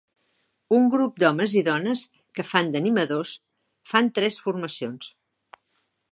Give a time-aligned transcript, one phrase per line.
[0.75, 2.01] Un grup d'homes i dones
[2.39, 3.33] que fan d'animadors
[3.91, 5.11] fan tres formacions.